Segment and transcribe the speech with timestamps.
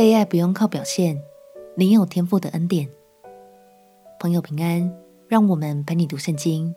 [0.00, 1.22] 被爱不用靠表现，
[1.74, 2.88] 你有天赋的恩典。
[4.18, 4.90] 朋友平安，
[5.28, 6.74] 让我们陪你读圣经，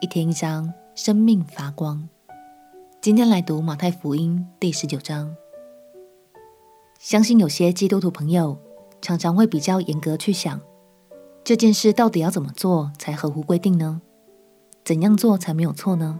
[0.00, 2.08] 一天一章，生命发光。
[3.02, 5.36] 今天来读马太福音第十九章。
[6.98, 8.56] 相信有些基督徒朋友
[9.02, 10.58] 常常会比较严格去想，
[11.44, 14.00] 这件事到底要怎么做才合乎规定呢？
[14.82, 16.18] 怎样做才没有错呢？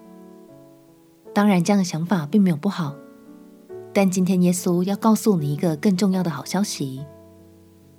[1.34, 2.94] 当然，这样的想法并没有不好。
[3.94, 7.04] 但今天耶稣要告诉你一个更重要的好消息，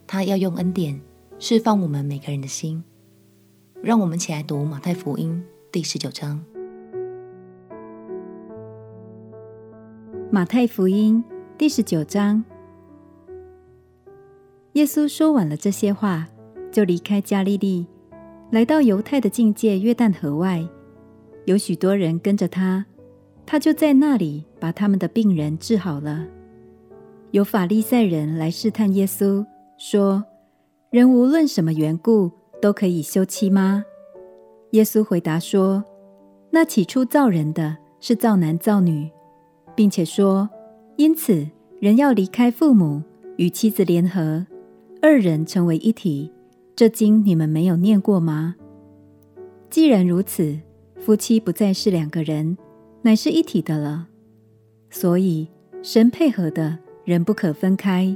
[0.08, 0.99] 他要用恩典
[1.38, 2.84] 释放我们每个人的心。
[3.81, 6.44] 让我们一起来读马太福音第十九章。
[10.32, 11.23] 马太福音
[11.59, 12.44] 第十九章，
[14.71, 16.27] 耶稣说完了这些话，
[16.71, 17.85] 就离开加利利，
[18.49, 20.68] 来到犹太的境界约旦河外，
[21.46, 22.88] 有许多人跟着他。
[23.46, 26.26] 他就在那里把他们的病人治好了。
[27.32, 29.46] 有法利赛人来试探耶稣，
[29.77, 30.24] 说
[30.91, 33.84] ：“人无论什么缘故都可以休妻吗？”
[34.72, 35.84] 耶稣回答说
[36.52, 39.10] ：“那起初造人的是造男造女，
[39.76, 40.50] 并且说，
[40.96, 41.48] 因此
[41.80, 43.02] 人要离开父母，
[43.38, 44.46] 与妻子联合，
[45.02, 46.32] 二人成为一体。
[46.76, 48.55] 这经你们没有念过吗？
[49.70, 50.60] 既然如此，
[50.98, 52.57] 夫妻不再是两个人。”
[53.05, 54.07] 乃是一体的了，
[54.90, 55.49] 所以
[55.82, 58.15] 神配合的人不可分开。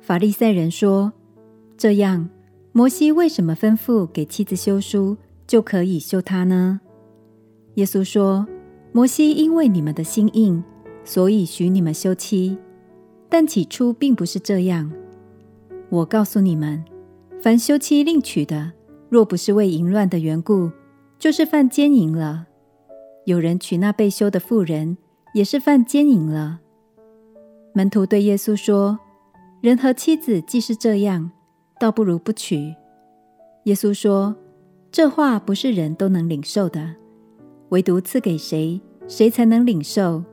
[0.00, 1.12] 法利赛人说
[1.76, 2.30] ：“这样，
[2.70, 5.16] 摩西为什么吩咐给妻子休书，
[5.48, 6.80] 就可以休她呢？”
[7.74, 8.46] 耶稣说
[8.94, 10.62] ：“摩西因为你们的心硬，
[11.04, 12.56] 所以许你们休妻，
[13.28, 14.92] 但起初并不是这样。
[15.88, 16.84] 我告诉你们，
[17.40, 18.74] 凡休妻另娶的，
[19.08, 20.70] 若不是为淫乱的缘故，
[21.18, 22.46] 就是犯奸淫了。”
[23.24, 24.98] 有人娶那被休的妇人，
[25.32, 26.60] 也是犯奸淫了。
[27.72, 28.98] 门徒对耶稣说
[29.62, 31.30] ：“人和妻子既是这样，
[31.78, 32.74] 倒不如不娶。”
[33.64, 34.34] 耶稣说
[34.90, 36.96] ：“这话不是人都能领受的，
[37.68, 40.24] 唯独赐给谁，谁才能领受。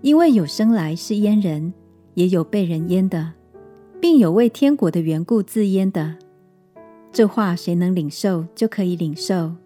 [0.00, 1.74] 因为有生来是阉人，
[2.14, 3.32] 也有被人阉的，
[4.00, 6.14] 并有为天国的缘故自阉的。
[7.10, 9.56] 这话谁能领受，就可以领受。”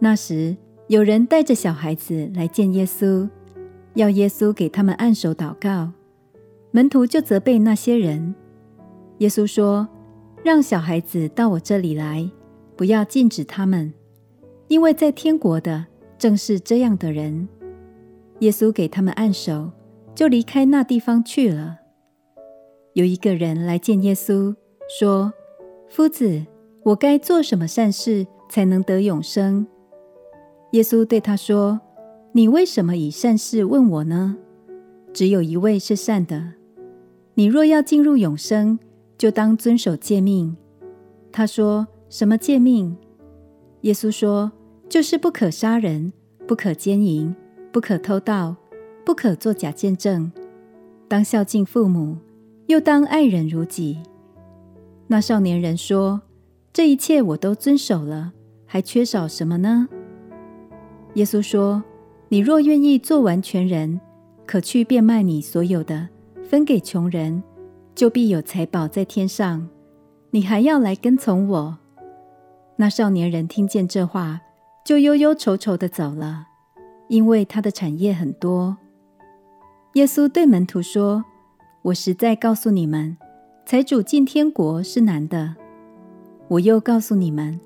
[0.00, 0.56] 那时。
[0.88, 3.28] 有人带着小孩子来见耶稣，
[3.94, 5.90] 要耶稣给他们按手祷告。
[6.70, 8.34] 门徒就责备那些人。
[9.18, 9.88] 耶稣说
[10.44, 12.30] ：“让小孩子到我这里来，
[12.76, 13.92] 不要禁止他们，
[14.68, 15.86] 因为在天国的
[16.16, 17.48] 正是这样的人。”
[18.40, 19.72] 耶稣给他们按手，
[20.14, 21.78] 就离开那地方去了。
[22.92, 24.54] 有一个人来见耶稣，
[24.88, 25.32] 说
[25.90, 26.46] ：“夫子，
[26.84, 29.66] 我该做什么善事才能得永生？”
[30.72, 31.80] 耶稣对他说
[32.32, 34.36] ：“你为什么以善事问我呢？
[35.12, 36.54] 只有一位是善的。
[37.34, 38.78] 你若要进入永生，
[39.16, 40.56] 就当遵守诫命。”
[41.32, 42.96] 他说：“什么诫命？”
[43.82, 44.52] 耶稣说
[44.88, 46.12] ：“就是不可杀人，
[46.46, 47.34] 不可奸淫，
[47.72, 48.56] 不可偷盗，
[49.04, 50.30] 不可作假见证，
[51.08, 52.16] 当孝敬父母，
[52.66, 53.98] 又当爱人如己。”
[55.08, 56.22] 那少年人说
[56.72, 58.32] ：“这一切我都遵守了，
[58.66, 59.88] 还缺少什么呢？”
[61.16, 61.82] 耶稣说
[62.28, 63.98] ：“你若愿意做完全人，
[64.44, 66.06] 可去变卖你所有的，
[66.46, 67.42] 分给穷人，
[67.94, 69.66] 就必有财宝在天上。
[70.30, 71.78] 你还要来跟从我。”
[72.76, 74.42] 那少年人听见这话，
[74.84, 76.48] 就忧忧愁愁的走了，
[77.08, 78.76] 因为他的产业很多。
[79.94, 81.24] 耶稣对门徒说
[81.80, 83.16] ：“我实在告诉你们，
[83.64, 85.56] 财主进天国是难的。
[86.48, 87.58] 我又告诉你们，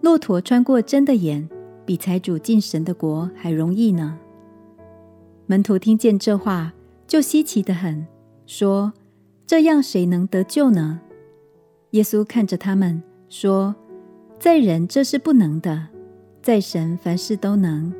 [0.00, 1.48] 骆驼穿过针的眼。”
[1.86, 4.18] 比财主进神的国还容易呢。
[5.46, 6.74] 门徒听见这话，
[7.06, 8.04] 就稀奇的很，
[8.44, 8.92] 说
[9.46, 11.00] ：“这样谁能得救呢？”
[11.92, 13.76] 耶稣看着他们说
[14.40, 15.86] ：“在人这是不能的，
[16.42, 17.94] 在神凡事都能。”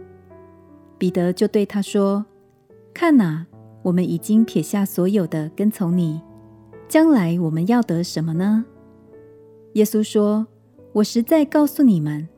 [0.99, 2.27] 彼得就对他说
[2.93, 3.47] ：“看哪，
[3.83, 6.21] 我们已经撇下所有的跟从你，
[6.89, 8.65] 将来我们要得什么呢？”
[9.75, 10.49] 耶稣说
[10.95, 12.29] ：“我实在告诉你们。”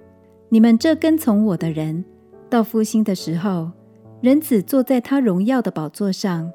[0.51, 2.05] 你们这跟从我的人，
[2.49, 3.71] 到复兴的时候，
[4.23, 6.51] 人子坐在他荣耀的宝座上，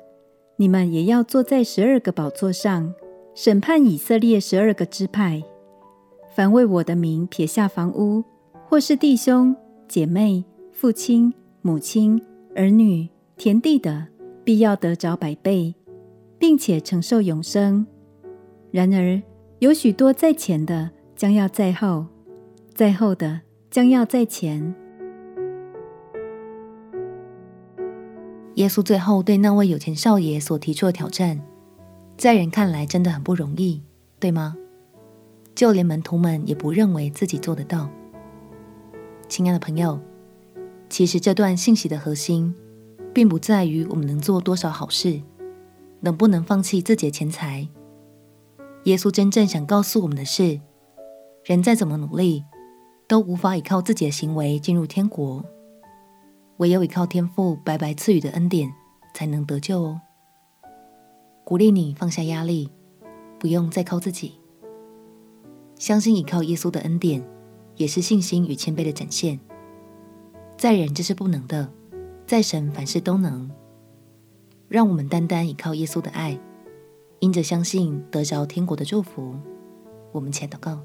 [0.55, 2.93] 你们也要坐在十二个宝座上，
[3.35, 5.43] 审判以色列十二个支派。
[6.35, 8.23] 凡为我的名撇下房屋，
[8.67, 9.55] 或是弟兄
[9.87, 11.31] 姐妹、父亲
[11.61, 12.19] 母亲、
[12.55, 13.07] 儿女、
[13.37, 14.07] 田地的，
[14.43, 15.75] 必要得着百倍，
[16.39, 17.85] 并且承受永生。
[18.71, 19.21] 然而
[19.59, 22.07] 有许多在前的，将要在后；
[22.73, 23.41] 在后的，
[23.73, 24.75] 将要在前。
[28.53, 31.41] 耶稣最后对那位有钱少爷所提出的挑战，
[32.15, 33.81] 在人看来真的很不容易，
[34.19, 34.55] 对吗？
[35.55, 37.89] 就连门徒们也不认为自己做得到。
[39.27, 39.99] 亲爱的朋友，
[40.87, 42.53] 其实这段信息的核心，
[43.11, 45.19] 并不在于我们能做多少好事，
[46.01, 47.67] 能不能放弃自己的钱财。
[48.83, 50.61] 耶稣真正想告诉我们的是，
[51.43, 52.43] 人再怎么努力，
[53.13, 55.45] 都无法依靠自己的行为进入天国，
[56.57, 58.73] 唯有依靠天父白白赐予的恩典，
[59.13, 60.01] 才能得救哦。
[61.43, 62.71] 鼓励你放下压力，
[63.37, 64.39] 不用再靠自己，
[65.77, 67.23] 相信依靠耶稣的恩典，
[67.75, 69.39] 也是信心与谦卑的展现。
[70.57, 71.71] 在人这是不能的，
[72.25, 73.47] 在神凡事都能。
[74.67, 76.39] 让我们单单依靠耶稣的爱，
[77.19, 79.35] 因着相信得着天国的祝福。
[80.11, 80.81] 我们且祷告。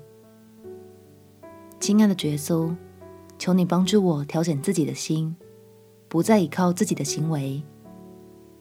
[1.81, 2.75] 亲爱的耶稣，
[3.39, 5.35] 求你帮助我调整自己的心，
[6.09, 7.63] 不再依靠自己的行为，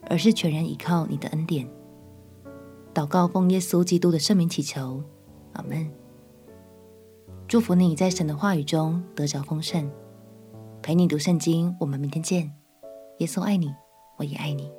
[0.08, 1.68] 而是全然依靠你的恩典。
[2.94, 5.02] 祷告奉耶稣基督的圣名祈求，
[5.52, 5.90] 阿门。
[7.46, 9.90] 祝福你在神的话语中得着丰盛。
[10.80, 12.52] 陪你读圣经，我们明天见。
[13.18, 13.74] 耶稣爱你，
[14.16, 14.70] 我也爱你。